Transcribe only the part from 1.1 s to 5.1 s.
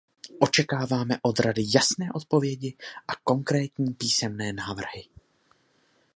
od Rady jasné odpovědi a konkrétní písemné návrhy.